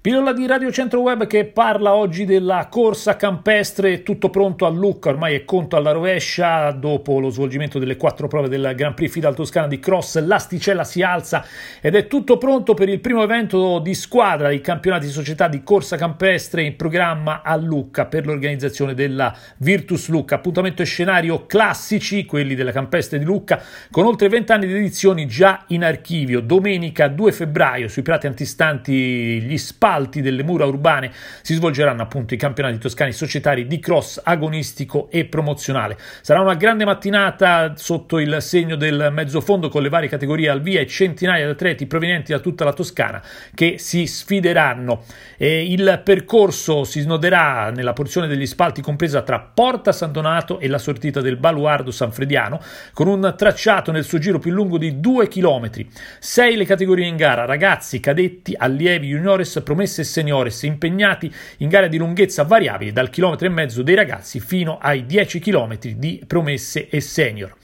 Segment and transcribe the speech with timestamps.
[0.00, 5.08] Pillola di Radio Centro Web che parla oggi della corsa campestre, tutto pronto a Lucca,
[5.08, 9.34] ormai è conto alla rovescia, dopo lo svolgimento delle quattro prove del Grand Prix Fidal
[9.34, 11.44] Toscana di Cross, l'asticella si alza
[11.80, 15.64] ed è tutto pronto per il primo evento di squadra, i campionati di società di
[15.64, 22.24] corsa campestre in programma a Lucca per l'organizzazione della Virtus Lucca, appuntamento e scenario classici,
[22.24, 23.60] quelli della campestre di Lucca,
[23.90, 29.40] con oltre 20 anni di edizioni già in archivio, domenica 2 febbraio sui prati antistanti
[29.40, 31.10] gli spazi spalti delle mura urbane
[31.40, 35.96] si svolgeranno appunto i campionati toscani societari di cross agonistico e promozionale.
[36.20, 40.80] Sarà una grande mattinata sotto il segno del mezzofondo con le varie categorie al via
[40.80, 43.22] e centinaia di atleti provenienti da tutta la Toscana
[43.54, 45.04] che si sfideranno.
[45.38, 50.68] E il percorso si snoderà nella porzione degli spalti compresa tra Porta San Donato e
[50.68, 52.60] la sortita del Baluardo Sanfrediano
[52.92, 55.70] con un tracciato nel suo giro più lungo di 2 km.
[56.18, 61.68] Sei le categorie in gara, ragazzi, cadetti, allievi, juniores, promozionali promesse e seniores impegnati in
[61.68, 66.20] gare di lunghezza variabili dal chilometro e mezzo dei ragazzi fino ai 10 km di
[66.26, 67.54] promesse e senior.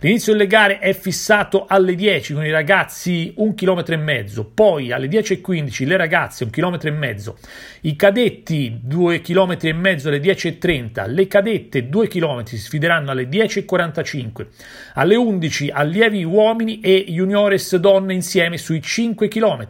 [0.00, 4.92] L'inizio delle gare è fissato alle 10 con i ragazzi un chilometro e mezzo, poi
[4.92, 7.38] alle 10.15 le ragazze un chilometro e mezzo,
[7.82, 13.28] i cadetti due chilometri e mezzo alle 10.30, le cadette 2 km si sfideranno alle
[13.28, 14.46] 10.45,
[14.94, 19.66] alle 11 allievi uomini e juniores donne insieme sui 5 km.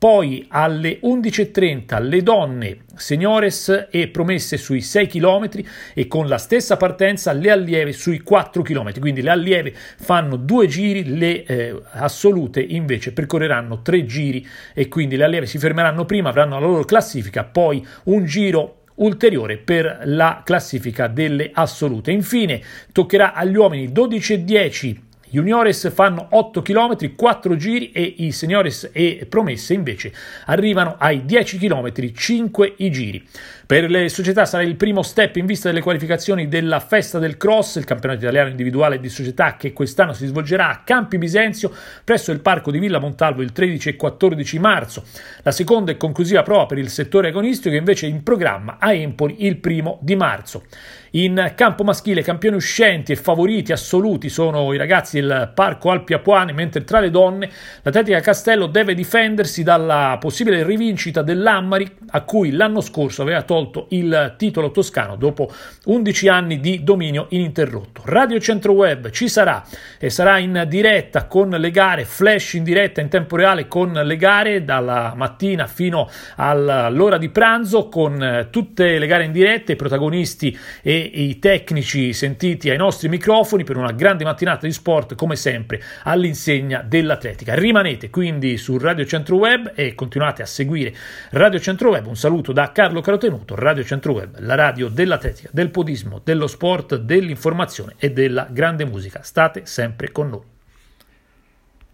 [0.00, 5.50] Poi alle 11.30 le donne seniores e promesse sui 6 km
[5.92, 8.98] e con la stessa partenza le allieve sui 4 km.
[8.98, 15.16] Quindi le allieve fanno due giri, le eh, assolute invece percorreranno tre giri e quindi
[15.16, 20.40] le allieve si fermeranno prima, avranno la loro classifica, poi un giro ulteriore per la
[20.42, 22.10] classifica delle assolute.
[22.10, 28.32] Infine toccherà agli uomini 12 e 10 Juniores fanno 8 km, 4 giri e i
[28.32, 30.12] seniores e promesse invece
[30.46, 33.26] arrivano ai 10 km, 5 i giri.
[33.70, 37.76] Per le società sarà il primo step in vista delle qualificazioni della Festa del Cross,
[37.76, 41.72] il campionato italiano individuale di società che quest'anno si svolgerà a Campi Bisenzio
[42.02, 45.04] presso il parco di Villa Montalvo il 13 e 14 marzo.
[45.42, 49.46] La seconda e conclusiva prova per il settore agonistico è invece in programma a Empoli
[49.46, 50.64] il primo di marzo.
[51.12, 56.52] In campo maschile, campioni uscenti e favoriti assoluti sono i ragazzi del Parco Alpi Apuane,
[56.52, 57.50] mentre tra le donne
[57.82, 64.34] l'Atletica Castello deve difendersi dalla possibile rivincita dell'Ammari, a cui l'anno scorso aveva tolto il
[64.38, 65.52] titolo toscano dopo
[65.86, 68.02] 11 anni di dominio ininterrotto.
[68.04, 69.64] Radio Centro Web ci sarà
[69.98, 74.16] e sarà in diretta con le gare, flash in diretta in tempo reale con le
[74.16, 80.56] gare dalla mattina fino all'ora di pranzo, con tutte le gare in diretta, i protagonisti
[80.82, 85.82] e i tecnici sentiti ai nostri microfoni per una grande mattinata di sport come sempre
[86.04, 87.54] all'insegna dell'atletica.
[87.54, 90.94] Rimanete quindi su Radio Centro Web e continuate a seguire
[91.30, 92.06] Radio Centro Web.
[92.06, 96.96] Un saluto da Carlo Carotenuto, Radio Centro Web, la radio dell'atletica, del podismo, dello sport,
[96.96, 99.22] dell'informazione e della grande musica.
[99.22, 100.59] State sempre con noi.